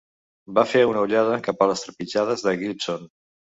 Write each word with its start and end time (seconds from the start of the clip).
Va 0.59 0.63
fer 0.71 0.81
una 0.91 1.03
ullada 1.09 1.37
cap 1.49 1.63
a 1.63 1.69
les 1.73 1.85
trepitjades 1.87 2.49
de 2.49 2.57
Gibson. 2.65 3.09